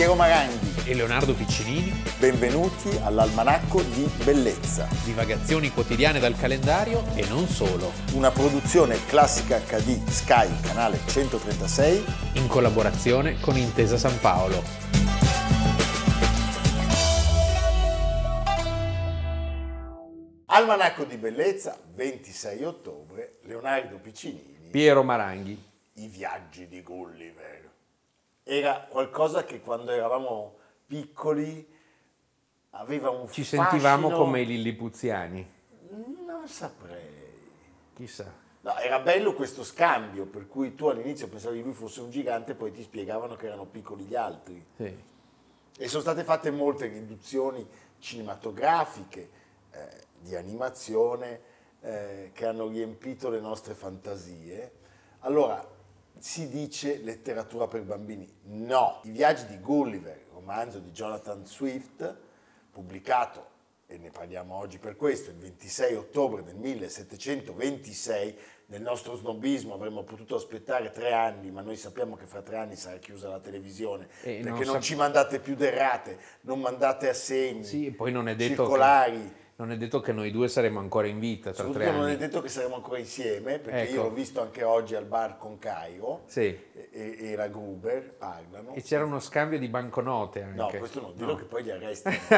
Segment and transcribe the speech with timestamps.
[0.00, 0.88] Piero Maranghi.
[0.88, 8.30] e Leonardo Piccinini, Benvenuti all'Almanacco di Bellezza, divagazioni quotidiane dal calendario e non solo, una
[8.30, 12.02] produzione classica HD Sky, canale 136.
[12.36, 14.62] in collaborazione con Intesa San Paolo.
[20.46, 25.62] Almanacco di Bellezza, 26 ottobre, Leonardo Piccinini, Piero Maranghi.
[25.96, 27.59] I viaggi di Gulliver.
[28.42, 31.78] Era qualcosa che quando eravamo piccoli
[32.70, 35.58] aveva un Ci sentivamo come i lillipuziani.
[35.90, 37.18] Non saprei.
[37.94, 38.32] Chissà.
[38.62, 42.54] No, era bello questo scambio, per cui tu all'inizio pensavi che lui fosse un gigante,
[42.54, 44.64] poi ti spiegavano che erano piccoli gli altri.
[44.76, 45.08] Sì.
[45.78, 47.66] E sono state fatte molte riduzioni
[47.98, 49.30] cinematografiche,
[49.70, 51.40] eh, di animazione,
[51.80, 54.72] eh, che hanno riempito le nostre fantasie.
[55.20, 55.66] Allora,
[56.20, 58.30] si dice letteratura per bambini.
[58.44, 62.16] No, I viaggi di Gulliver, romanzo di Jonathan Swift,
[62.70, 63.48] pubblicato,
[63.86, 68.36] e ne parliamo oggi per questo, il 26 ottobre del 1726,
[68.66, 72.76] nel nostro snobismo avremmo potuto aspettare tre anni, ma noi sappiamo che fra tre anni
[72.76, 77.08] sarà chiusa la televisione, E perché non non, sap- ci mandate più derrate, non mandate
[77.08, 79.18] assegni, Sì, poi non è detto circolari.
[79.18, 82.06] che, non è detto che noi due saremo ancora in vita tra tre Soprattutto non
[82.08, 82.16] è anni.
[82.18, 83.92] detto che saremo ancora insieme, perché Ecco.
[83.92, 86.58] io l'ho visto anche oggi al bar con Cairo Sì.
[86.90, 88.72] e, la Gruber parlano.
[88.74, 90.78] E c'era uno scambio di banconote No, anche.
[90.78, 92.16] questo no, dillo che poi li arrestano.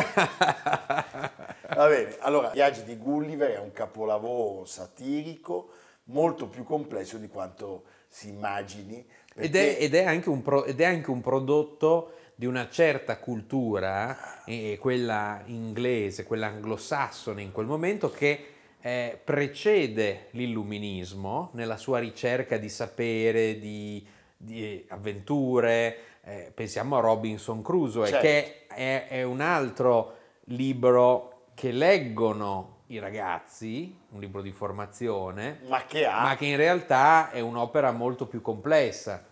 [1.75, 5.71] Va bene, allora, Viaggi di Gulliver è un capolavoro satirico
[6.07, 9.07] molto più complesso di quanto si immagini.
[9.35, 13.19] Ed è, ed è anche un pro- ed è anche un prodotto di una certa
[13.19, 18.47] cultura, eh, quella inglese, quella anglosassone in quel momento, che
[18.81, 24.05] eh, precede l'illuminismo nella sua ricerca di sapere, di,
[24.37, 25.97] di avventure.
[26.25, 28.27] eh, pensiamo a Robinson Crusoe, Certo.
[28.27, 30.17] che è, è un altro
[30.47, 36.23] libro che leggono i ragazzi, un libro di formazione, ma che ha...
[36.23, 39.25] ma che in realtà è un'opera molto più complessa.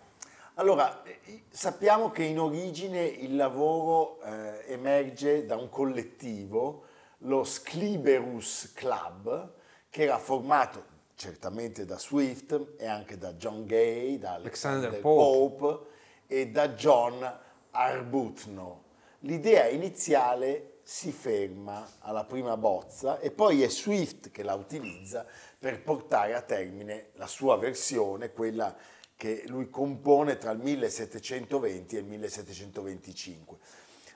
[0.54, 6.84] Allora, eh, sappiamo che in origine il lavoro eh, emerge da un collettivo,
[7.24, 9.52] lo Scliberus Club,
[9.90, 10.84] che era formato
[11.14, 15.58] certamente da Swift e anche da John Gay, da Alexander, Alexander Pope.
[15.58, 15.86] Pope.
[16.26, 17.38] e da John
[17.72, 18.78] Arbuthnot.
[19.20, 25.24] L'idea iniziale si ferma alla prima bozza e poi è Swift che la utilizza
[25.56, 28.74] per portare a termine la sua versione, quella
[29.14, 33.56] che lui compone tra il 1720 e il 1725.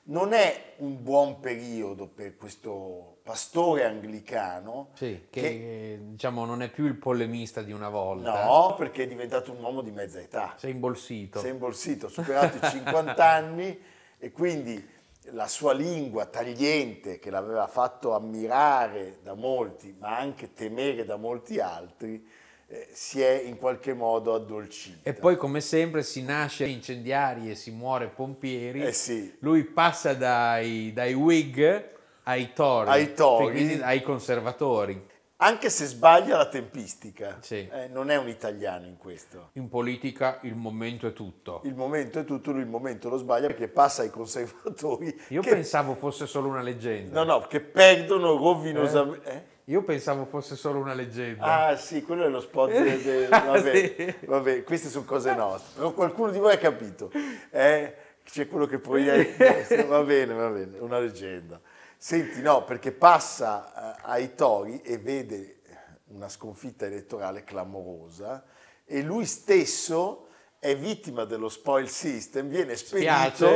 [0.06, 6.86] Non è un buon periodo per questo pastore anglicano, Sì, che, diciamo non è più
[6.86, 8.46] il polemista di una volta.
[8.46, 10.54] no, perché è diventato un uomo di mezza età.
[10.58, 11.38] Sei imbolsito.
[11.38, 13.80] Si è imbolsito, ha superato i 50 anni
[14.18, 14.93] e quindi
[15.32, 21.60] la sua lingua tagliente che l'aveva fatto ammirare da molti, ma anche temere da molti
[21.60, 22.26] altri,
[22.66, 25.08] eh, si è in qualche modo addolcita.
[25.08, 28.82] E poi, come sempre, si nasce incendiari e si muore pompieri.
[28.82, 29.34] Eh sì.
[29.40, 31.92] Lui passa dai, dai Whig
[32.24, 35.12] ai Tory, Ai quindi ai conservatori.
[35.38, 37.68] Anche se sbaglia la tempistica, Sì.
[37.70, 39.50] eh, non è un italiano in questo.
[39.54, 41.60] In politica il momento è tutto.
[41.64, 45.50] Il momento è tutto, lui il momento lo sbaglia perché passa ai conservatori Io che,
[45.50, 47.24] pensavo fosse solo una leggenda.
[47.24, 49.28] no, no, che perdono rovinosamente.
[49.30, 49.52] eh?
[49.72, 51.66] Io pensavo fosse solo una leggenda.
[51.68, 54.26] Ah sì, quello è lo spot de- de- vabbè, Sì.
[54.26, 57.10] vabbè, queste sono cose nostre, però qualcuno di voi ha capito,
[57.50, 57.94] eh?
[58.24, 61.60] c'è quello che proietta, va bene, va bene, una leggenda.
[62.06, 65.62] Senti, no, perché passa eh, ai Tori e vede
[66.08, 68.44] una sconfitta elettorale clamorosa
[68.84, 70.26] e lui stesso
[70.58, 73.48] è vittima dello spoil system, viene spedito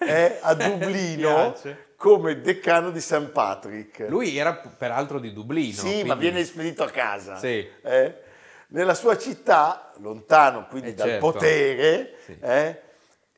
[0.00, 1.56] eh, a Dublino
[1.96, 3.30] come decano di St.
[3.30, 4.00] Patrick.
[4.10, 5.72] Lui era peraltro di Dublino.
[5.72, 7.38] Sì, quindi- ma viene spedito a casa.
[7.38, 7.66] Sì.
[7.80, 8.20] Eh?
[8.66, 11.30] Nella sua città, lontano quindi Eh, dal certo.
[11.32, 12.36] potere, Sì.
[12.38, 12.80] eh,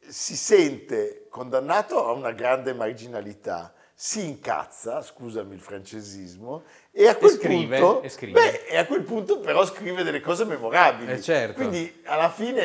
[0.09, 7.31] si sente condannato a una grande marginalità, si incazza, scusami il francesismo, e a quel
[7.31, 8.33] scrive, punto, e scrive.
[8.39, 11.13] beh, e a quel punto però scrive delle cose memorabili.
[11.13, 11.55] Eh, certo.
[11.55, 12.63] Quindi alla fine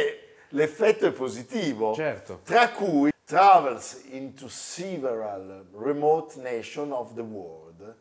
[0.49, 1.93] l'effetto è positivo.
[1.93, 2.41] Certo.
[2.43, 7.95] Tra cui travels into several remote nations of the world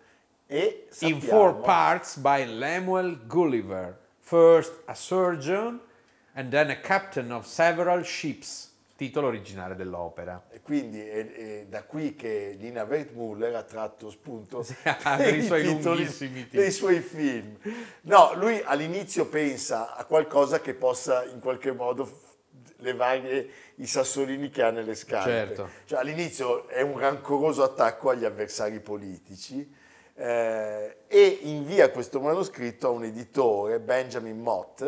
[0.49, 3.97] e in sappiamo- four parts by Lemuel Gulliver.
[4.19, 5.81] First a surgeon
[6.35, 8.70] and then a captain of several ships.
[9.01, 10.45] Titolo originale dell'opera.
[10.51, 15.43] E quindi è, è da qui che Lina Wertmuller ha tratto spunto Sì, per i
[15.43, 16.63] suoi titoli lunghissimi titoli.
[16.63, 17.57] dei suoi film.
[18.03, 22.13] No, lui all'inizio pensa a qualcosa che possa in qualche modo f-
[22.77, 25.31] le varie, i sassolini che ha nelle scarpe.
[25.31, 25.69] Certo.
[25.87, 29.67] Cioè, all'inizio è un rancoroso attacco agli avversari politici
[30.15, 34.85] eh, e invia questo manoscritto a un editore, Benjamin Mott,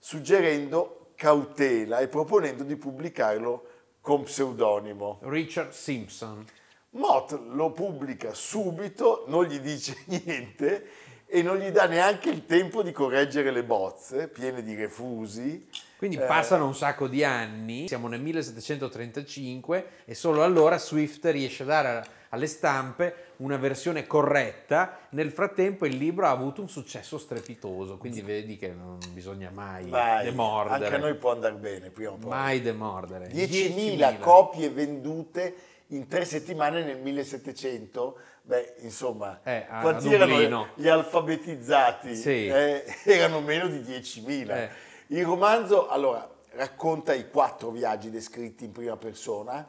[0.00, 3.66] suggerendo cautela e proponendo di pubblicarlo
[4.02, 5.20] con pseudonimo.
[5.22, 6.44] Richard Simpson.
[6.90, 10.86] Mott lo pubblica subito, non gli dice niente
[11.24, 15.66] e non gli dà neanche il tempo di correggere le bozze piene di refusi.
[15.96, 21.62] Quindi Eh, passano un sacco di anni, siamo nel 1735 e solo allora Swift riesce
[21.62, 24.98] a dare alle stampe una versione corretta.
[25.10, 29.88] Nel frattempo il libro ha avuto un successo strepitoso, quindi vedi che non bisogna mai
[29.88, 30.84] vai, demordere.
[30.84, 32.30] anche a noi può andare bene, prima o poi.
[32.30, 33.28] Mai demordere.
[33.28, 35.54] 10.000 copie vendute
[35.88, 38.18] in tre settimane nel 1700.
[38.42, 42.14] Beh, insomma, Eh, a- quanti a erano gli alfabetizzati?
[42.14, 42.46] Sì.
[42.46, 44.50] Eh, erano meno di 10.000.
[44.50, 44.68] Eh.
[45.08, 49.66] Il romanzo, allora, racconta i quattro viaggi descritti in prima persona,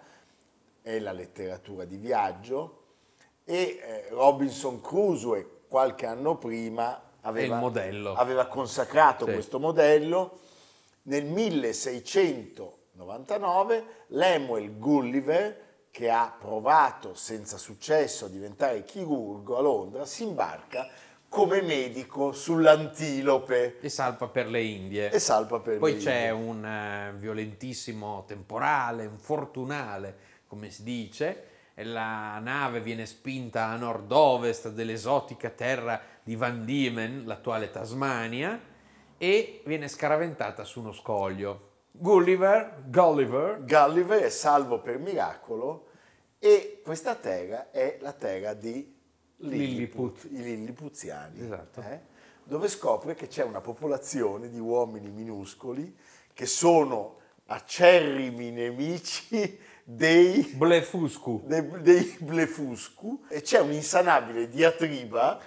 [0.85, 2.83] è la letteratura di viaggio,
[3.43, 7.55] e eh, Robinson Crusoe qualche anno prima aveva,
[8.15, 9.33] aveva consacrato Sì.
[9.33, 10.37] questo modello.
[11.03, 20.21] Nel 1699 Lemuel Gulliver, che ha provato senza successo a diventare chirurgo a Londra, si
[20.23, 20.87] imbarca
[21.27, 25.09] come medico sull'antilope E salpa per le Indie.
[25.11, 26.47] e salpa per Poi le c'è Indie.
[26.47, 31.43] un eh, violentissimo temporale, un fortunale, come si dice,
[31.75, 38.57] la nave viene spinta a nord-ovest dell'esotica terra di Van Diemen, l'attuale Tasmania,
[39.17, 41.71] e viene scaraventata su uno scoglio.
[41.91, 45.87] Gulliver, Gulliver, Gulliver è salvo per miracolo
[46.39, 48.93] e questa terra è la terra di
[49.37, 50.31] Lilliput, Lilliput.
[50.31, 51.81] i Lilliputiani, Esatto.
[51.81, 51.99] eh,
[52.45, 55.93] dove scopre che c'è una popolazione di uomini minuscoli
[56.33, 57.17] che sono
[57.47, 61.43] acerrimi nemici dei, Blefuscu.
[61.45, 65.39] dei, dei Blefuscu e c'è un'insanabile diatriba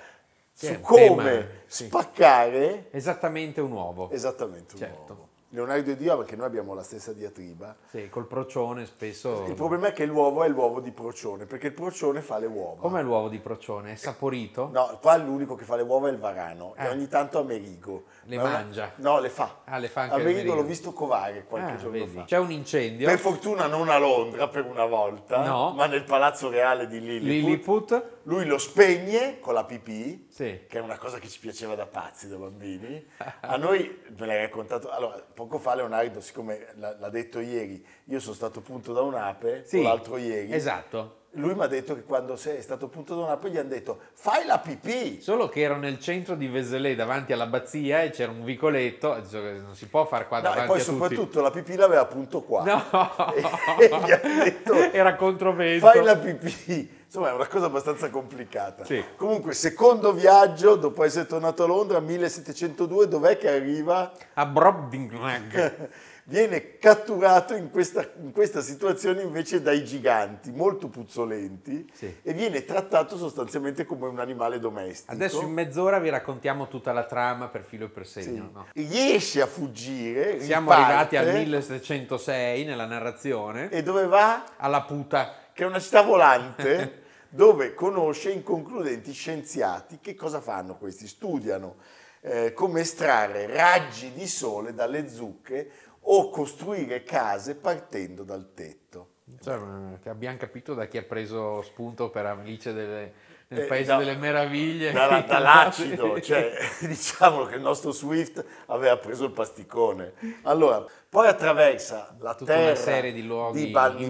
[0.52, 1.84] su come tema, sì.
[1.86, 4.10] spaccare Esattamente un uovo.
[4.10, 5.12] esattamente un Certo.
[5.12, 5.27] uovo.
[5.50, 9.44] Leonardo ed io, perché noi abbiamo la stessa diatriba, Sì, col procione spesso...
[9.46, 12.80] il problema è che l'uovo è l'uovo di procione, perché il procione fa le uova.
[12.82, 13.92] Com'è l'uovo di procione?
[13.92, 14.68] È saporito?
[14.70, 16.88] No, qua l'unico che fa le uova è il varano e Eh.
[16.90, 18.04] ogni tanto Amerigo.
[18.24, 18.92] Le Ma mangia?
[18.96, 19.60] No, le fa.
[19.64, 20.54] Ah, le fa anche Amerigo Amerigo.
[20.56, 22.10] l'ho visto covare qualche Ah, giorno vedi.
[22.18, 22.24] fa.
[22.24, 23.06] C'è un incendio.
[23.08, 25.72] Per fortuna non a Londra per una volta, No.
[25.74, 27.24] ma nel palazzo reale di Lilliput.
[27.26, 28.04] Lilliput.
[28.28, 30.60] Lui lo spegne con la pipì, Sì.
[30.68, 33.02] che è una cosa che ci piaceva da pazzi, da bambini.
[33.40, 38.34] A noi, me l'hai raccontato, allora, poco fa Leonardo, siccome l'ha, detto ieri, io sono
[38.34, 41.20] stato punto da un'ape, Sì, l'altro ieri, Esatto.
[41.32, 44.44] lui mi ha detto che quando sei stato punto da un'ape gli hanno detto fai
[44.44, 45.22] la pipì.
[45.22, 49.22] Solo che ero nel centro di Veselé davanti all'abbazia e c'era un vicoletto, e
[49.58, 50.98] non si può fare qua No, e davanti poi a tutti.
[50.98, 52.62] soprattutto la pipì l'aveva appunto qua.
[52.62, 52.84] No,
[53.80, 55.86] E gli ha detto, era controvento.
[55.86, 56.96] Fai la pipì.
[57.08, 58.84] Insomma, è una cosa abbastanza complicata.
[58.84, 59.02] Sì.
[59.16, 64.12] Comunque, secondo viaggio, dopo essere tornato a Londra, 1702, dov'è che arriva?
[64.34, 65.88] A Brobdingnag.
[66.28, 72.14] Viene catturato in questa, in questa situazione invece dai giganti, molto puzzolenti, Sì.
[72.22, 75.12] e viene trattato sostanzialmente come un animale domestico.
[75.12, 78.22] Adesso in mezz'ora vi raccontiamo tutta la trama per filo e per Sì.
[78.24, 78.50] segno.
[78.52, 78.66] no?
[78.74, 84.44] Riesce a fuggire, Siamo riparte, arrivati al 1706 nella narrazione, E dove va?
[84.58, 85.32] alla puta.
[85.58, 89.98] Che è una città volante dove conosce inconcludenti scienziati.
[90.00, 91.08] Che cosa fanno questi?
[91.08, 91.78] Studiano
[92.20, 95.68] eh, come estrarre raggi di sole dalle zucche
[96.02, 99.14] o costruire case partendo dal tetto.
[99.42, 99.58] Cioè,
[100.00, 103.12] che abbiamo capito da chi ha preso spunto per Alice delle-
[103.48, 104.92] nel Eh, Paese da- delle Meraviglie.
[104.92, 110.12] Dalla- dall'acido, cioè diciamo che il nostro Swift aveva preso il pasticone.
[110.42, 114.04] Allora, poi attraversa la Tutta terra una serie di luoghi Balnibardi,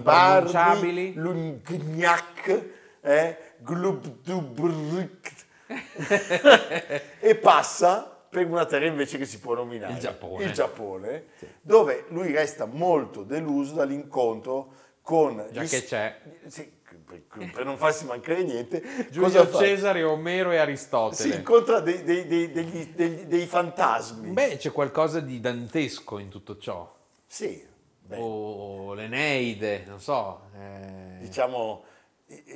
[0.50, 1.12] impronunciabili.
[1.14, 2.64] Lungnac,
[3.00, 5.33] eh, Glubdubrik,
[7.21, 10.45] e passa per una terra invece che si può nominare Il Giappone.
[10.45, 11.25] il Giappone,
[11.62, 16.18] dove lui resta molto deluso dall'incontro con Già gli che c'è.
[16.49, 16.71] sì,
[17.09, 19.50] per, per non farsi mancare niente, Giulio?
[19.50, 21.35] Cesare, Omero e Si Aristotele.
[21.37, 24.31] incontra dei, dei- dei- dei fantasmi.
[24.31, 26.95] Beh, c'è qualcosa di dantesco in tutto ciò.
[27.27, 27.65] sì,
[28.00, 30.43] beh, O l'Eneide, non so.
[30.55, 31.85] eh, diciamo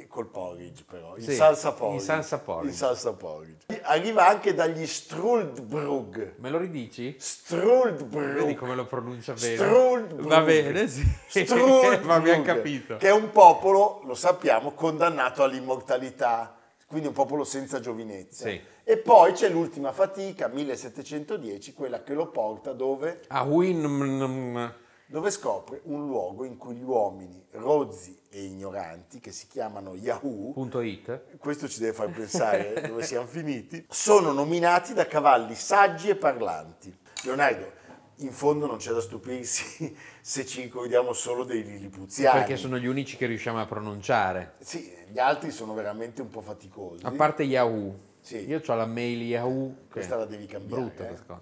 [0.08, 2.00] col porridge però, in Sì, salsa porridge.
[2.00, 2.68] in salsa porridge.
[2.68, 3.80] In salsa porridge.
[3.82, 6.34] Arriva anche dagli Struldbrug.
[6.36, 7.16] Me lo ridici?
[7.18, 8.34] Struldbrug.
[8.34, 9.54] Vedi come lo pronuncia bene?
[9.56, 10.28] Struldbrug.
[10.28, 11.02] Va bene, sì.
[11.26, 12.96] Struldbrug, Ma abbiamo capito.
[12.98, 16.54] Che è un popolo, lo sappiamo, condannato all'immortalità,
[16.86, 18.48] quindi un popolo senza giovinezza.
[18.48, 18.60] Sì.
[18.84, 23.22] E poi c'è l'ultima fatica, 1710, quella che lo porta dove?
[23.28, 24.70] A Win...
[25.12, 30.52] dove scopre un luogo in cui gli uomini rozzi e ignoranti, che si chiamano Yahoo,
[30.52, 31.36] Punto it.
[31.36, 36.96] questo ci deve far pensare dove siamo finiti, sono nominati da cavalli saggi e parlanti.
[37.24, 37.70] Leonardo,
[38.16, 42.38] in fondo non c'è da stupirsi se ci ricordiamo solo dei lilipuziani.
[42.38, 44.54] Perché sono gli unici che riusciamo a pronunciare.
[44.60, 47.04] Sì, gli altri sono veramente un po' faticosi.
[47.04, 48.10] A parte Yahoo.
[48.22, 48.48] Sì.
[48.48, 49.74] Io ho la mail Yahoo.
[49.90, 50.82] Questa la devi cambiare.
[50.82, 51.40] Brutta eh.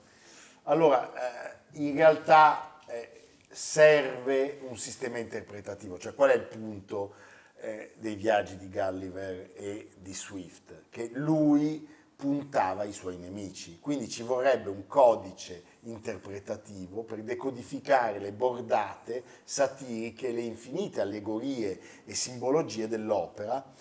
[0.64, 2.69] Allora, eh, in realtà
[3.50, 7.14] serve un sistema interpretativo, cioè qual è il punto
[7.60, 10.84] eh, dei viaggi di Gulliver e di Swift?
[10.88, 18.32] Che lui puntava ai suoi nemici, quindi ci vorrebbe un codice interpretativo per decodificare le
[18.32, 23.72] bordate satiriche, le infinite allegorie e simbologie dell'opera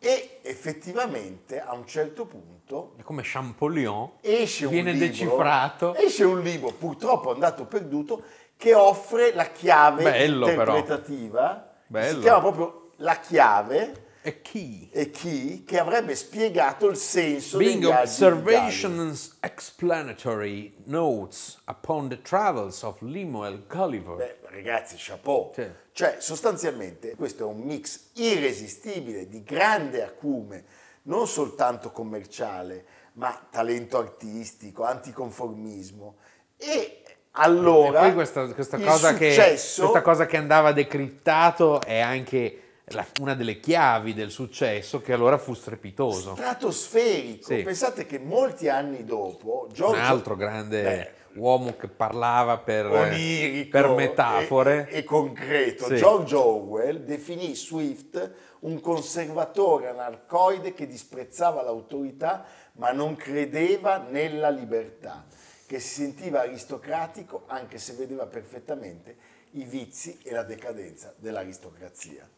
[0.00, 4.14] e effettivamente a un certo punto È come Champollion.
[4.20, 5.94] esce un Viene libro, decifrato.
[5.94, 8.24] esce un libro purtroppo andato perduto
[8.64, 14.88] che offre la chiave Bello, interpretativa si chiama proprio la chiave E chi?
[14.90, 23.02] e chi che avrebbe spiegato il senso Being observations explanatory notes upon the travels of
[23.02, 24.16] Lemuel Gulliver.
[24.16, 25.52] Beh, ragazzi, chapeau.
[25.54, 25.68] Sì.
[25.92, 30.64] Cioè, sostanzialmente, questo è un mix irresistibile di grande acume,
[31.02, 36.16] non soltanto commerciale, ma talento artistico, anticonformismo.
[36.56, 37.03] E
[37.36, 42.58] allora, e poi questa, questa cosa che, successo- questa cosa che andava decriptato è anche
[42.88, 46.34] la- una delle chiavi del successo che allora fu strepitoso.
[46.34, 47.46] stratosferico.
[47.46, 47.62] Sì.
[47.62, 53.70] Pensate che molti anni dopo, Un Giorgio, altro grande Beh, uomo che parlava per, onirico
[53.70, 54.88] per metafore.
[54.90, 55.86] e, e concreto.
[55.86, 55.96] Sì.
[55.96, 62.44] George Orwell definì Swift un conservatore anarcoide che disprezzava l'autorità
[62.76, 65.24] ma non credeva nella libertà,
[65.66, 69.16] che si sentiva aristocratico anche se vedeva perfettamente
[69.52, 72.28] i vizi e la decadenza dell'aristocrazia.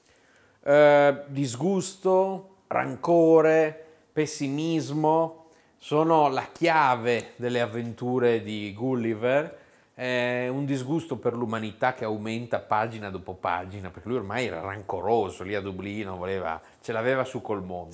[0.62, 9.64] Eh, disgusto, rancore, pessimismo sono la chiave delle avventure di Gulliver.
[9.94, 15.42] È un disgusto per l'umanità che aumenta pagina dopo pagina, perché lui ormai era rancoroso
[15.42, 17.92] lì a Dublino, voleva, ce l'aveva su col mondo.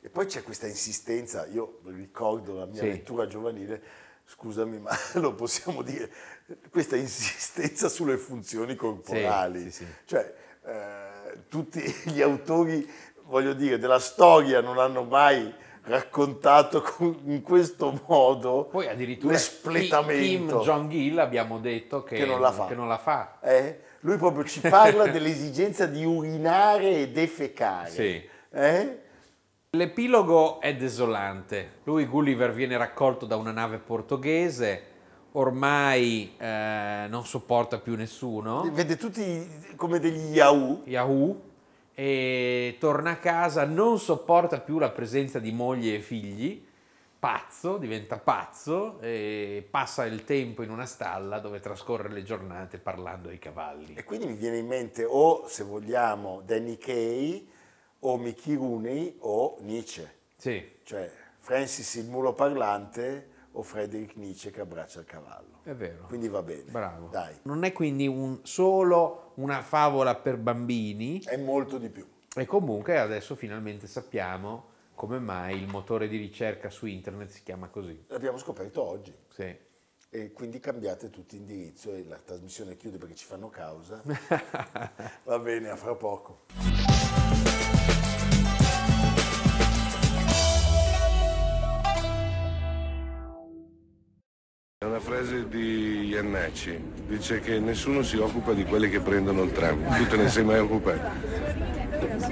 [0.00, 0.06] Sì.
[0.06, 2.88] E poi c'è questa insistenza, io ricordo la mia Sì.
[2.88, 3.82] lettura giovanile,
[4.26, 6.10] scusami ma lo possiamo dire,
[6.70, 9.64] questa insistenza sulle funzioni corporali.
[9.64, 9.86] Sì, sì, sì.
[10.06, 10.34] Cioè,
[10.66, 12.88] eh, tutti gli autori,
[13.24, 15.52] voglio dire, della storia non hanno mai
[15.86, 20.56] raccontato con- in questo modo Poi addirittura l'espletamento.
[20.58, 22.68] Kim Jong-il abbiamo detto che, Che non la fa.
[22.74, 23.38] non la fa.
[23.42, 23.80] Eh?
[24.00, 27.90] Lui proprio ci parla dell'esigenza di urinare e defecare.
[27.94, 28.22] Sì.
[28.50, 29.02] Eh?
[29.74, 31.78] L'epilogo è desolante.
[31.82, 34.82] Lui, Gulliver, viene raccolto da una nave portoghese,
[35.32, 40.82] ormai eh, non sopporta più nessuno, Vede tutti come degli Yahoo.
[40.84, 41.40] Yahoo,
[41.92, 46.64] e torna a casa, non sopporta più la presenza di moglie e figli,
[47.18, 53.28] pazzo, diventa pazzo e passa il tempo in una stalla dove trascorre le giornate parlando
[53.28, 53.94] ai cavalli.
[53.94, 57.48] E quindi mi viene in mente o, se vogliamo, Danny Kay,
[58.06, 60.12] o Mickey Rooney, o Nietzsche.
[60.36, 65.60] Sì, Cioè Francis il mulo parlante o Friedrich Nietzsche che abbraccia il cavallo.
[65.62, 66.04] è vero.
[66.06, 66.70] Quindi va bene.
[66.70, 67.08] Bravo.
[67.08, 72.06] Dai, Non è quindi un- solo una favola per bambini, è molto di più.
[72.36, 77.68] E comunque adesso finalmente sappiamo come mai il motore di ricerca su internet si chiama
[77.68, 78.04] così.
[78.08, 79.14] L'abbiamo scoperto oggi.
[79.30, 79.56] Sì.
[80.10, 84.02] E quindi cambiate tutti indirizzo e la trasmissione chiude perché ci fanno causa.
[85.24, 86.42] va bene, a fra poco.
[95.04, 100.06] Frase di Iannacci, dice che nessuno si occupa di quelli che prendono il tram, tu
[100.06, 101.42] te ne sei mai occupato?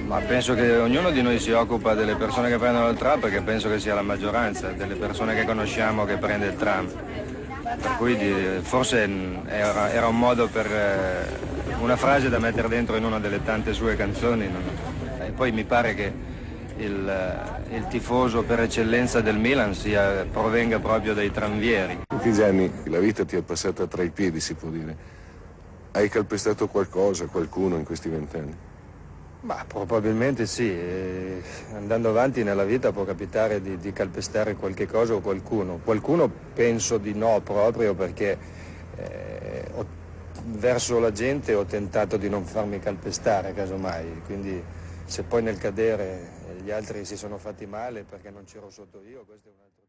[0.07, 3.41] Ma penso che ognuno di noi si occupa delle persone che prendono il tram perché
[3.41, 6.89] penso che sia la maggioranza delle persone che conosciamo che prende il tram.
[6.89, 8.17] Per cui
[8.61, 13.43] forse mh, era, un modo per eh, una frase da mettere dentro in una delle
[13.43, 14.49] tante sue canzoni.
[15.19, 16.11] E poi mi pare che
[16.77, 21.99] il, eh, il tifoso per eccellenza del Milan sia- provenga proprio dai tranvieri.
[22.23, 24.95] Tutti anni la vita ti è passata tra i piedi, si può dire.
[25.91, 28.55] Hai calpestato qualcosa, qualcuno in questi vent'anni?
[29.41, 35.15] Ma probabilmente sì, eh, andando avanti nella vita può capitare di, di calpestare qualche cosa
[35.15, 35.81] o qualcuno.
[35.83, 38.37] Qualcuno penso di no proprio perché
[38.95, 39.85] eh, ho-
[40.45, 44.63] verso la gente ho tentato di non farmi calpestare casomai, quindi
[45.03, 46.29] se poi nel cadere
[46.63, 49.82] gli altri si sono fatti male perché non c'ero sotto io, questo è un altro...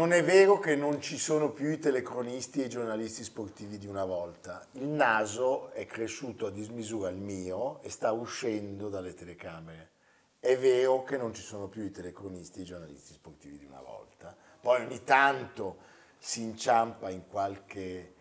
[0.00, 3.88] Non è vero che non ci sono più i telecronisti e i giornalisti sportivi di
[3.88, 4.64] una volta.
[4.74, 9.90] Il naso è cresciuto a dismisura il mio e sta uscendo dalle telecamere.
[10.38, 13.80] È vero che non ci sono più i telecronisti e i giornalisti sportivi di una
[13.80, 14.36] volta.
[14.60, 15.78] Poi ogni tanto
[16.16, 18.14] si inciampa in qualche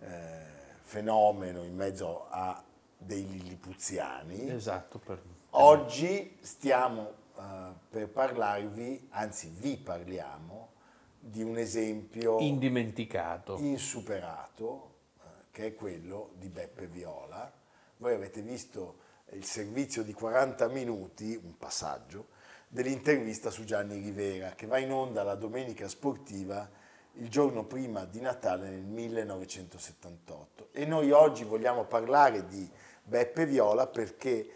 [0.00, 0.44] eh,
[0.80, 2.60] fenomeno in mezzo a
[2.98, 4.50] dei lillipuziani.
[4.50, 4.98] Esatto.
[4.98, 5.22] Per...
[5.50, 10.71] Oggi stiamo eh, per parlarvi, anzi vi parliamo,
[11.24, 13.56] di un esempio Indimenticato.
[13.58, 17.50] insuperato, eh, che è quello di Beppe Viola.
[17.98, 18.98] Voi avete visto
[19.30, 22.26] il servizio di 40 minuti, un passaggio,
[22.66, 26.68] dell'intervista su Gianni Rivera, che va in onda la domenica sportiva
[27.16, 30.68] il giorno prima di Natale nel 1978.
[30.72, 32.68] E noi oggi vogliamo parlare di
[33.04, 34.48] Beppe Viola perché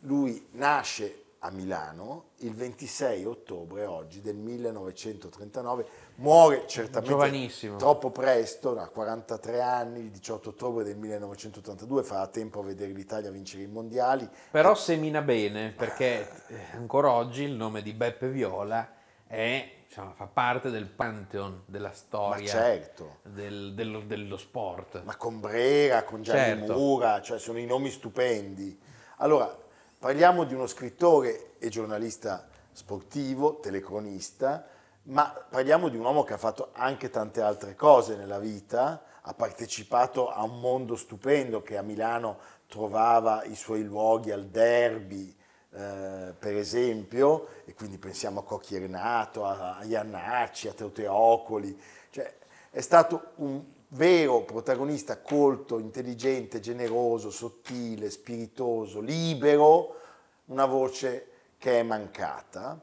[0.00, 5.86] lui nasce a Milano il 26 ottobre oggi del 1939,
[6.16, 12.62] muore certamente troppo presto, a 43 anni, il 18 ottobre del 1982, farà tempo a
[12.64, 14.26] vedere l'Italia vincere i mondiali.
[14.50, 18.92] Però semina bene perché eh, ancora oggi il nome di Beppe Viola
[19.26, 25.02] è, diciamo, fa parte del pantheon della storia certo, del- dello, dello sport.
[25.04, 26.72] ma con Brera, con Gianni Certo.
[26.72, 28.80] Mura, cioè sono i nomi stupendi.
[29.18, 29.62] Allora,
[30.04, 34.66] parliamo di uno scrittore e giornalista sportivo, telecronista,
[35.04, 39.32] ma parliamo di un uomo che ha fatto anche tante altre cose nella vita, ha
[39.32, 45.34] partecipato a un mondo stupendo che a Milano trovava i suoi luoghi al derby,
[45.70, 51.80] eh, per esempio, e quindi pensiamo a Cocchi Renato, a, Iannacci, a Teuteocoli,
[52.10, 52.30] cioè
[52.68, 59.96] è stato un vero protagonista colto, intelligente, generoso, sottile, spiritoso, libero,
[60.46, 62.80] una voce che è mancata.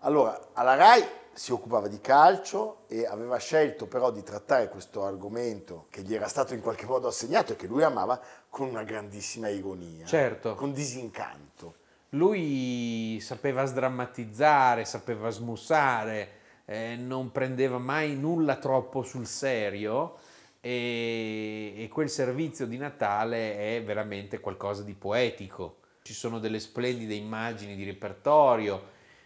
[0.00, 5.86] Allora, alla RAI si occupava di calcio e aveva scelto però di trattare questo argomento
[5.90, 9.48] che gli era stato in qualche modo assegnato e che lui amava con una grandissima
[9.48, 10.54] ironia, Certo.
[10.54, 11.74] con disincanto.
[12.10, 20.16] Lui sapeva sdrammatizzare, sapeva smussare, eh, non prendeva mai nulla troppo sul serio
[20.64, 25.78] e, e quel servizio di Natale è veramente qualcosa di poetico.
[26.02, 28.80] Ci sono delle splendide immagini di repertorio,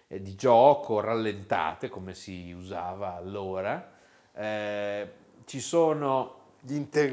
[0.09, 3.92] eh, di gioco, rallentate come si usava allora.
[4.35, 5.09] Eh,
[5.44, 6.35] ci sono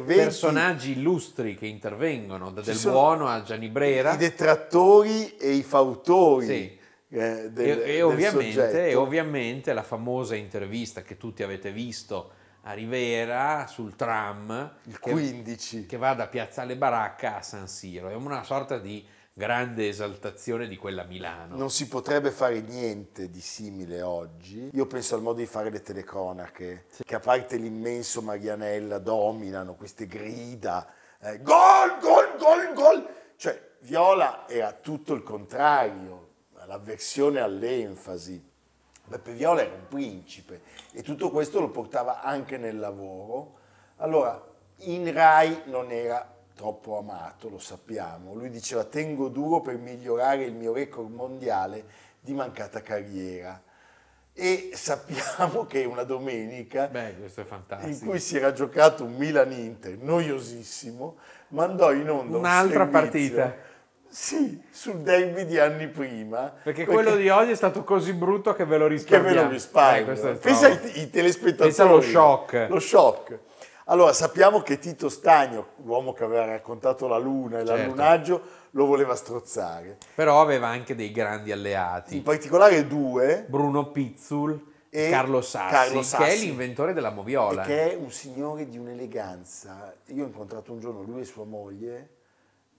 [0.05, 4.13] personaggi illustri che intervengono, da Ci Del Buono a Gianni Brera.
[4.13, 6.79] i detrattori e i fautori Sì.
[7.09, 12.41] eh, del, E, e del ovviamente, e ovviamente la famosa intervista che tutti avete visto
[12.65, 15.85] a Rivera sul tram il che, 15.
[15.85, 18.09] che va da Piazzale Baracca a San Siro.
[18.09, 21.57] È una sorta di grande esaltazione di quella Milano.
[21.57, 24.69] Non si potrebbe fare niente di simile oggi.
[24.73, 30.05] Io penso al modo di fare le telecronache, che a parte l'immenso Marianella dominano queste
[30.05, 30.87] grida,
[31.19, 33.07] eh, gol, gol, gol, gol.
[33.35, 36.29] Cioè, Viola era tutto il contrario,
[36.65, 38.51] l'avversione all'enfasi.
[39.05, 40.61] Beppe Viola era un principe
[40.93, 43.59] e tutto questo lo portava anche nel lavoro.
[43.97, 44.41] Allora,
[44.77, 48.33] in Rai non era troppo amato, lo sappiamo.
[48.33, 51.83] Lui diceva tengo duro per migliorare il mio record mondiale
[52.19, 53.61] di mancata carriera.
[54.35, 57.15] E sappiamo che una domenica Beh,
[57.79, 61.17] è in cui si era giocato un Milan-Inter noiosissimo,
[61.49, 63.55] mandò in onda un Un'altra servizio- partita.
[64.15, 66.53] Sì, sul derby di anni prima.
[66.63, 69.35] Perché quello di oggi è stato così brutto che ve lo che risparmiamo.
[69.35, 70.11] ve lo risparmio.
[70.11, 71.69] Eh, Pensa ai, ai telespettatori.
[71.69, 72.67] Pensa allo shock.
[72.69, 73.39] Lo shock.
[73.85, 77.73] Allora, sappiamo che Tito Stagno, l'uomo che aveva raccontato la luna e Certo.
[77.81, 79.97] l'allunaggio, lo voleva strozzare.
[80.13, 82.15] Però aveva anche dei grandi alleati.
[82.17, 86.45] In particolare due, Bruno Pizzul E e Carlo Sassi, Carlo che è Sassi.
[86.45, 87.63] l'inventore della e moviola.
[87.63, 89.91] che è un signore di un'eleganza.
[90.09, 92.09] Io ho incontrato un giorno lui e sua moglie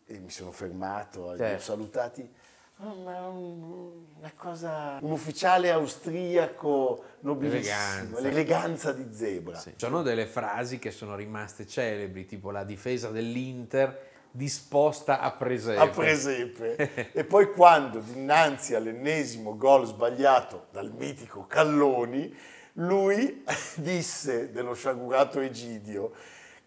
[0.06, 1.62] e mi sono fermato, li ho Certo.
[1.62, 2.32] salutati.
[2.78, 8.20] "Oh, ma un- una cosa, un ufficiale austriaco nobilissimo, Eleganza.
[8.20, 9.56] l'eleganza di zebra.
[9.58, 9.70] Sì.
[9.70, 15.80] Ci sono delle frasi che sono rimaste celebri, tipo la difesa dell'Inter disposta a presepe.
[15.80, 17.12] a presepe.
[17.12, 22.36] e poi quando dinanzi all'ennesimo gol sbagliato dal mitico Calloni,
[22.78, 23.44] lui
[23.76, 26.12] disse dello sciagurato Egidio,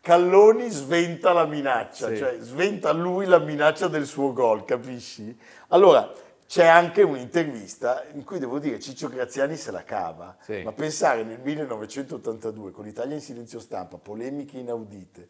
[0.01, 2.17] Calloni sventa la minaccia, Sì.
[2.17, 5.37] cioè sventa lui la minaccia del suo gol, capisci?
[5.69, 6.09] Allora,
[6.47, 10.61] c'è anche un'intervista in cui devo dire Ciccio Graziani se la cava, Sì.
[10.63, 15.27] ma pensare nel 1982 con l'Italia in silenzio stampa, polemiche inaudite,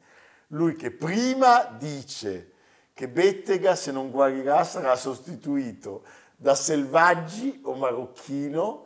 [0.50, 2.52] lui che prima dice
[2.94, 6.04] che Bettega se non guarirà sarà sostituito
[6.36, 8.86] da Selvaggi o Marocchino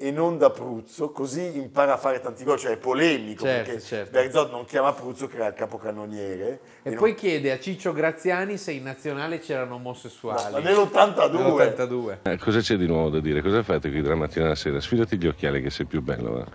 [0.00, 3.80] e non da Pruzzo, così impara a fare tanti gol, cioè è polemico Certo, perché
[3.84, 4.10] certo.
[4.12, 6.60] Berzot non chiama Pruzzo che era il capocannoniere.
[6.84, 10.52] E non- poi chiede a Ciccio Graziani se in nazionale c'erano omosessuali.
[10.52, 11.32] ma nell'82.
[11.32, 12.18] Nell'82.
[12.22, 13.42] Eh, cosa c'è di nuovo da dire?
[13.42, 14.80] Cosa fate qui dalla mattina alla sera?
[14.80, 16.32] Sfidati gli occhiali che sei più bello.
[16.32, 16.46] va.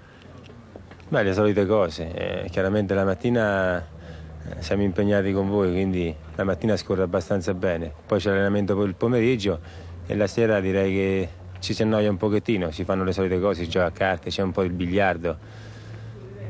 [1.10, 2.14] Beh, le solite cose.
[2.46, 7.92] Eh, chiaramente la mattina eh, siamo impegnati con voi, quindi la mattina scorre abbastanza bene.
[8.08, 9.60] Poi c'è l'allenamento per il pomeriggio
[10.08, 11.30] e la sera direi che
[11.64, 14.42] ci si annoia un pochettino, si fanno le solite cose, si gioca a carte, c'è
[14.42, 15.38] un po' il biliardo.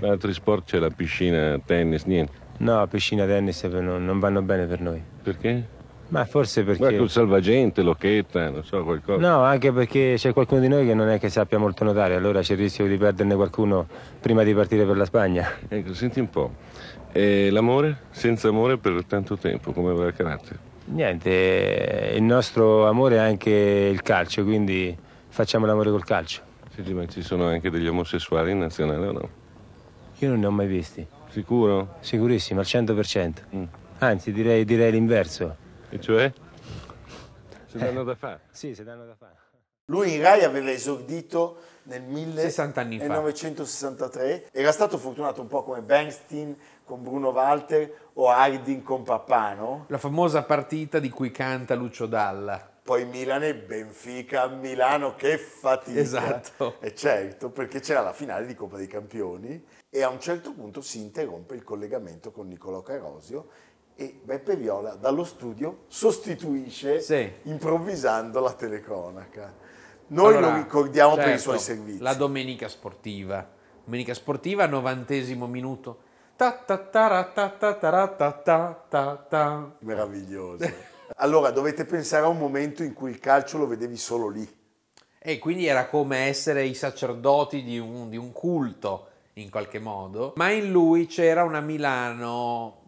[0.02, 2.34] Altri sport c'è la piscina, tennis, niente.
[2.58, 5.02] No, piscina, tennis per- non, non vanno bene per noi.
[5.22, 5.68] Perché?
[6.08, 6.98] Ma forse Guarda perché...
[6.98, 9.20] col salvagente, l'occhetta, non so, qualcosa.
[9.20, 12.42] No, anche perché c'è qualcuno di noi che non è che sappia molto nuotare, allora
[12.42, 13.88] c'è il rischio di perderne qualcuno
[14.20, 15.48] prima di partire per la Spagna.
[15.68, 16.54] Ecco, senti un po'.
[17.12, 17.98] E l'amore?
[18.10, 20.72] Senza amore per tanto tempo, come va il carattere?
[20.86, 24.96] Niente, eh, il nostro amore è anche il calcio, quindi
[25.30, 26.42] facciamo l'amore col calcio.
[26.74, 29.30] Senti, ma ci sono anche degli omosessuali in nazionale o no?
[30.20, 31.96] Io non ne ho mai visti, Sicuro?
[32.00, 33.34] sicurissimo, al 100%.
[33.56, 33.64] Mm.
[34.00, 35.56] Anzi, direi, direi l'inverso.
[35.90, 36.32] E cioè?
[37.68, 38.42] Si danno da fare.
[38.52, 39.36] Sì, se danno da fare.
[39.86, 43.04] Lui in Rai aveva esordito nel 1000 60 anni fa.
[43.06, 49.86] 1963, era stato fortunato un po' come Bernstein con Bruno Walter o Harding con Pappano,
[49.88, 52.70] La famosa partita di cui canta Lucio Dalla.
[52.84, 56.00] poi Milan e Benfica a Milano, che fatica!
[56.00, 56.76] Esatto.
[56.82, 60.82] E certo, perché c'era la finale di Coppa dei Campioni e a un certo punto
[60.82, 63.48] si interrompe il collegamento con Niccolò Carosio
[63.96, 67.32] e Beppe Viola dallo studio sostituisce Sì.
[67.44, 69.54] improvvisando la telecronaca.
[70.08, 72.00] Noi Allora, lo ricordiamo per i certo, suoi servizi.
[72.02, 73.48] La domenica sportiva.
[73.86, 76.12] Domenica sportiva, novantesimo minuto.
[79.80, 80.70] Meraviglioso.
[81.18, 84.48] Allora, dovete pensare a un momento in cui il calcio lo vedevi solo lì.
[85.20, 90.34] E quindi era come essere i sacerdoti di un, di un culto, in qualche modo.
[90.36, 92.82] Ma in lui c'era una Milano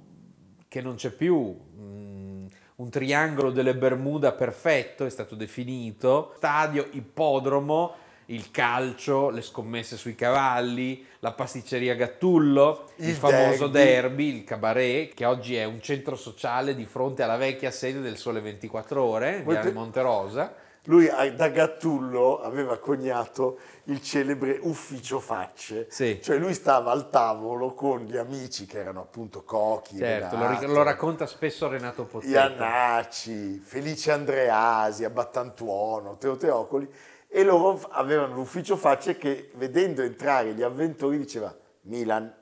[0.68, 1.58] che non c'è più.
[1.78, 6.34] mm, Un triangolo delle Bermuda perfetto è stato definito.
[6.36, 7.96] Stadio, ippodromo,
[8.28, 13.72] il calcio, le scommesse sui cavalli, la pasticceria Gattullo, il, Il famoso derby.
[13.72, 18.16] derby, il cabaret, che oggi è un centro sociale di fronte alla vecchia sede del
[18.18, 20.54] Sole 24 Ore, Voi Viale te- Monterosa.
[20.88, 25.88] Lui a- da Gattullo aveva coniato il celebre ufficio facce.
[25.90, 26.20] Sì.
[26.22, 30.68] Cioè lui stava al tavolo con gli amici che erano appunto Cochi, Certo, lo, Renato,
[30.68, 32.34] lo racconta spesso Renato Pozzetto.
[32.34, 36.88] Iannacci, Felice Andreasi, Abbattantuono, Teo Teocoli
[37.28, 42.34] e loro avevano l'ufficio facce che vedendo entrare gli avventori diceva Milan,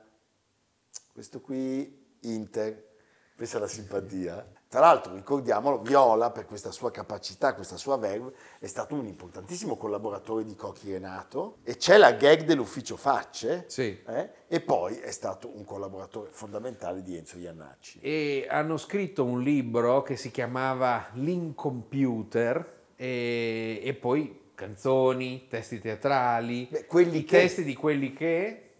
[1.12, 2.92] questo qui Inter,
[3.36, 4.52] questa è la simpatia.
[4.68, 9.76] Tra l'altro ricordiamolo, Viola per questa sua capacità, questa sua verve, è stato un importantissimo
[9.76, 14.02] collaboratore di Cocchi Renato e c'è la gag dell'ufficio facce Sì.
[14.04, 18.00] eh, e poi è stato un collaboratore fondamentale di Enzo Iannacci.
[18.00, 26.68] E hanno scritto un libro che si chiamava L'Incomputer e, e poi canzoni, testi teatrali,
[26.70, 26.86] Beh,
[27.18, 28.70] i che- testi di quelli che...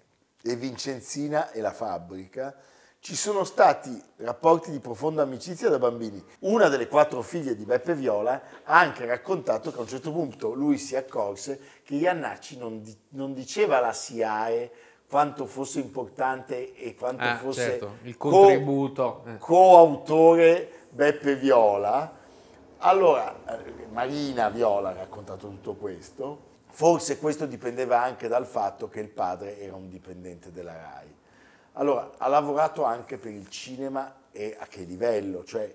[0.42, 2.54] e Vincenzina e la fabbrica,
[3.00, 6.22] ci sono stati rapporti di profonda amicizia da bambini.
[6.40, 10.52] Una delle quattro figlie di Beppe Viola ha anche raccontato che a un certo punto
[10.54, 14.70] lui si accorse che Iannacci non, di- non diceva alla SIAE
[15.06, 19.24] quanto fosse importante e quanto Ah, fosse certo, il co- contributo.
[19.26, 19.38] eh.
[19.38, 22.22] coautore Beppe Viola.
[22.86, 23.34] Allora,
[23.92, 26.52] Marina Viola ha raccontato tutto questo.
[26.66, 31.14] Forse questo dipendeva anche dal fatto che il padre era un dipendente della RAI.
[31.72, 35.44] Allora, ha lavorato anche per il cinema e a che livello?
[35.44, 35.74] Cioè,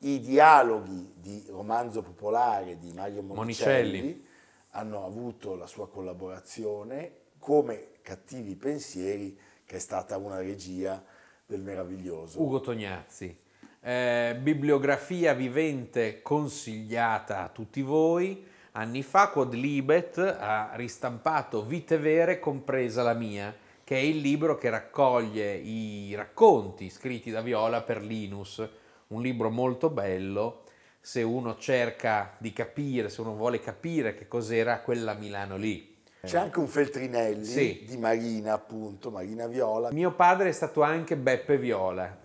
[0.00, 4.26] i dialoghi di romanzo popolare di Mario Monicelli, Monicelli.
[4.72, 11.02] hanno avuto la sua collaborazione come Cattivi pensieri, che è stata una regia
[11.46, 12.42] del meraviglioso.
[12.42, 13.48] Ugo Tognazzi.
[13.82, 18.44] Eh, bibliografia vivente consigliata a tutti voi.
[18.72, 24.68] Anni fa Quadlibet ha ristampato Vite Vere, compresa la mia, che è il libro che
[24.68, 28.62] raccoglie i racconti scritti da Viola per Linus.
[29.08, 30.64] Un libro molto bello
[31.00, 35.88] se uno cerca di capire, se uno vuole capire che cos'era quella Milano lì.
[36.22, 37.84] C'è anche un Feltrinelli Sì.
[37.88, 39.90] di Marina, appunto, Marina Viola.
[39.90, 42.18] Mio padre è stato anche Beppe Viola.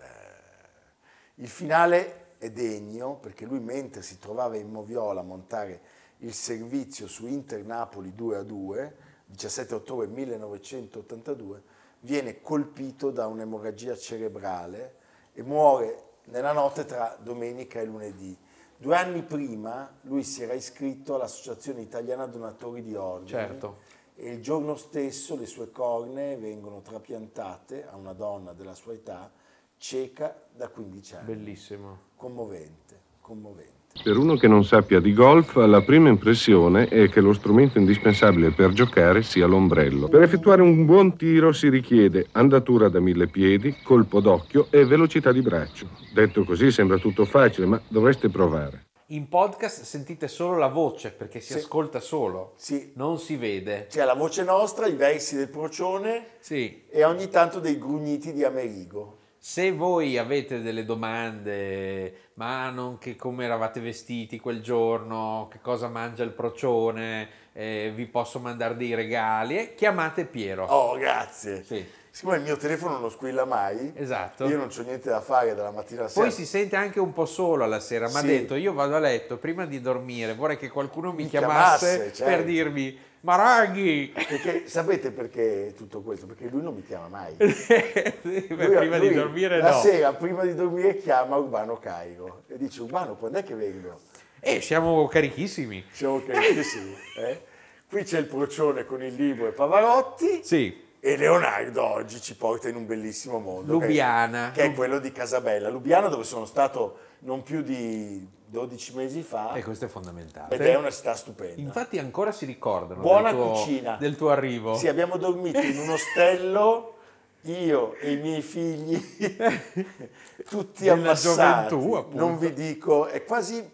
[1.38, 5.80] Il finale è degno perché lui mentre si trovava in Moviola a montare
[6.18, 8.96] il servizio su Inter Napoli 2 a 2,
[9.26, 11.62] 17 ottobre 1982,
[12.00, 14.94] viene colpito da un'emorragia cerebrale
[15.34, 18.34] e muore nella notte tra domenica e lunedì.
[18.78, 23.76] Due anni prima lui si era iscritto all'Associazione Italiana Donatori di Ordini Certo.
[24.14, 29.30] e il giorno stesso le sue cornee vengono trapiantate a una donna della sua età,
[29.78, 31.26] cieca da 15 anni.
[31.34, 31.98] Bellissimo.
[32.16, 33.74] Commovente, commovente.
[34.02, 38.50] Per uno che non sappia di golf, la prima impressione è che lo strumento indispensabile
[38.50, 40.08] per giocare sia l'ombrello.
[40.08, 45.32] Per effettuare un buon tiro si richiede andatura da mille piedi, colpo d'occhio e velocità
[45.32, 45.88] di braccio.
[46.12, 48.84] Detto così sembra tutto facile, ma dovreste provare.
[49.10, 51.58] In podcast sentite solo la voce perché si Sì.
[51.60, 52.90] ascolta solo, Sì.
[52.96, 53.86] non si vede.
[53.88, 56.82] C'è la voce nostra, i versi del procione Sì.
[56.90, 59.18] e ogni tanto dei grugniti di Amerigo.
[59.48, 65.86] Se voi avete delle domande, ma non che come eravate vestiti quel giorno, che cosa
[65.86, 70.64] mangia il procione, eh, vi posso mandare dei regali, eh, chiamate Piero.
[70.66, 71.62] Oh, grazie.
[71.62, 71.86] Sì.
[72.10, 74.46] Siccome il mio telefono non squilla mai, Esatto.
[74.48, 76.24] io non ho niente da fare dalla mattina alla sera.
[76.26, 78.26] Poi si sente anche un po' solo alla sera, ma ha Sì.
[78.26, 82.12] detto io vado a letto prima di dormire, vorrei che qualcuno mi, Mi chiamasse, chiamasse,
[82.14, 82.24] certo.
[82.34, 84.12] per dirmi Maraghi!
[84.14, 86.26] Perché sapete perché tutto questo?
[86.26, 87.34] Perché lui non mi chiama mai.
[87.42, 89.80] Sì, Lui- prima di lui dormire la no.
[89.80, 93.98] sera, prima di dormire, chiama Urbano Cairo e dice Urbano, quando è che vengo?
[94.38, 95.84] Eh, siamo carichissimi.
[95.90, 96.94] Siamo carichissimi.
[97.18, 97.40] eh?
[97.88, 100.84] Qui c'è il procione con il libro e Pavarotti Sì.
[101.00, 103.78] e Leonardo oggi ci porta in un bellissimo mondo.
[103.78, 104.52] che- Lubiana.
[104.54, 105.68] Che è quello di Casabella.
[105.68, 110.54] Lubiana dove sono stato non più di 12 mesi fa E questo è fondamentale.
[110.54, 111.60] ed è una città stupenda.
[111.60, 113.96] Infatti ancora si ricordano Buona del tuo, cucina.
[113.98, 114.74] del tuo arrivo.
[114.76, 116.94] Sì, abbiamo dormito in un ostello,
[117.42, 118.94] io e i miei figli,
[120.48, 121.68] tutti Nella ammassati.
[121.68, 122.16] gioventù, appunto.
[122.18, 123.68] Non vi dico, è quasi,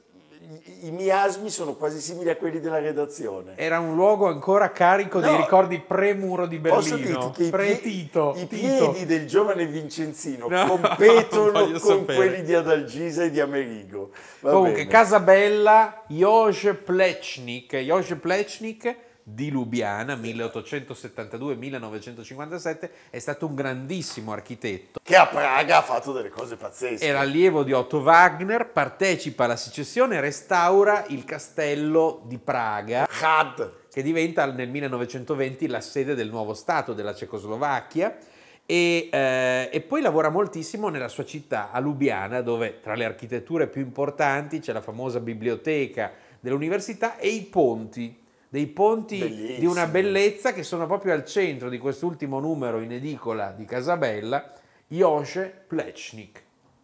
[0.83, 3.53] i, i miasmi sono quasi simili a quelli della redazione.
[3.57, 5.37] Era un luogo ancora carico dei No.
[5.38, 8.35] ricordi pre-muro di Berlino, pre-Tito.
[8.37, 12.15] i piedi del giovane Vincenzino No, competono con sapere.
[12.17, 14.11] quelli di Adalgisa e di Amerigo.
[14.41, 14.88] Va Comunque, bene.
[14.91, 25.01] Casabella, Jože Plečnik, Jože Plečnik di Lubiana, 1872-1957, è stato un grandissimo architetto.
[25.03, 27.07] Che a Praga ha fatto delle cose pazzesche.
[27.07, 33.73] Era allievo di Otto Wagner, partecipa alla secessione e restaura il castello di Praga, Had.
[33.91, 38.17] che diventa nel 1920 la sede del nuovo Stato della Cecoslovacchia.
[38.65, 43.67] E, eh, e poi lavora moltissimo nella sua città, a Lubiana, dove tra le architetture
[43.67, 48.22] più importanti c'è la famosa biblioteca dell'università e i ponti,
[48.53, 49.65] dei ponti di Bellissimi.
[49.67, 54.53] una bellezza che sono proprio al centro di quest'ultimo numero in edicola di Casabella,
[54.88, 56.43] Jože Plečnik.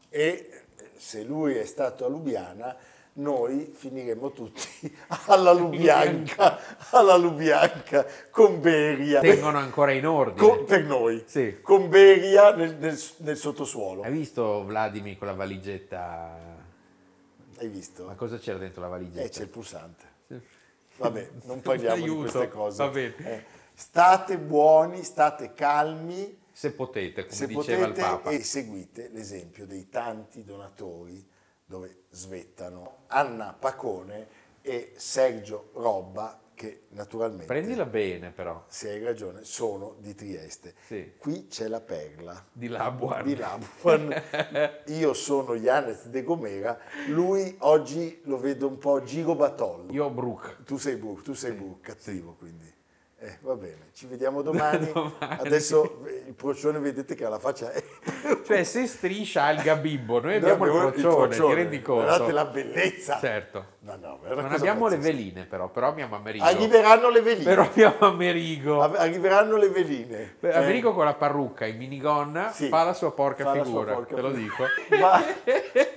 [0.08, 0.62] E
[0.96, 2.74] se lui è stato a Lubiana,
[3.14, 6.58] noi finiremo tutti alla Lubianca,
[6.92, 9.20] alla Lubianca, con Beria.
[9.20, 10.48] Tengono ancora in ordine.
[10.48, 11.58] Con- per noi, Sì.
[11.60, 14.04] con Beria nel, nel- nel sottosuolo.
[14.04, 16.34] Hai visto Vladimir con la valigetta?
[17.58, 18.06] Hai visto?
[18.06, 19.20] Ma cosa c'era dentro la valigetta?
[19.26, 20.07] Eh, c'è il pulsante.
[20.98, 23.14] Vabbè, non parliamo Aiuto, di queste cose.
[23.18, 28.30] Eh, state buoni, state calmi, Se potete, come se diceva potete, il Papa.
[28.30, 31.26] e seguite l'esempio dei tanti donatori
[31.64, 34.26] dove svettano Anna Pacone
[34.62, 40.74] e Sergio Robba, che naturalmente, Prendila bene però, se hai ragione, sono di Trieste.
[40.84, 41.12] Sì.
[41.16, 42.44] Qui c'è la perla.
[42.50, 43.22] di Labuan.
[43.22, 44.22] Di Labuan.
[44.86, 49.92] Io sono Janez de Gomera, lui oggi lo vedo un po' Giro Batollo.
[49.92, 50.64] Io Brook.
[50.64, 52.74] Tu sei bu, tu sei bu, cattivo quindi.
[53.20, 54.90] Eh, va bene, ci vediamo domani.
[54.92, 55.16] Domani.
[55.18, 57.72] Adesso eh, il procione vedete che ha la faccia...
[58.46, 62.04] Cioè se striscia al Gabibbo, noi Noi abbiamo il procione, ti rendi conto?
[62.04, 63.18] Guardate la bellezza.
[63.18, 63.76] Certo.
[63.96, 65.16] No, no, una Non abbiamo le pazzesca.
[65.16, 66.44] veline però, però abbiamo Amerigo.
[66.44, 67.44] Arriveranno le veline.
[67.44, 68.82] Però abbiamo Amerigo.
[68.82, 70.34] Arri- Arriveranno le veline.
[70.40, 72.68] Beh, Amerigo con la parrucca in minigonna Sì.
[72.68, 74.66] fa la sua porca la sua figura, porca te lo figura.
[74.88, 75.00] dico.
[75.00, 75.22] Va,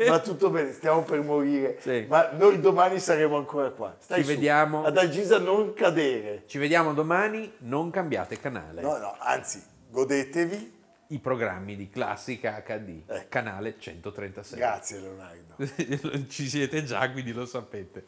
[0.10, 1.78] va tutto bene, stiamo per morire.
[1.82, 2.06] Sì.
[2.08, 3.96] Ma noi domani saremo ancora qua.
[4.00, 4.30] Stai Ci su.
[4.32, 4.84] vediamo.
[4.86, 6.44] Ad Algisa non cadere.
[6.48, 8.82] Ci vediamo domani, non cambiate canale.
[8.82, 10.80] No, no, anzi, godetevi.
[11.12, 13.26] I programmi di Classica HD, Ecco.
[13.30, 14.58] canale 136.
[14.58, 15.56] Grazie Leonardo.
[16.30, 18.06] Ci siete già, quindi lo sapete.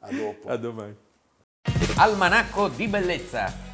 [0.00, 0.48] A dopo.
[0.48, 0.96] A domani.
[1.96, 3.52] Almanacco di bellezza